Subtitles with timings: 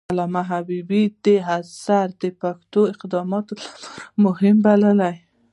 [0.13, 3.81] علامه حبيبي دا اثر د پښتو د قدامت لپاره
[4.23, 5.11] مهم وباله.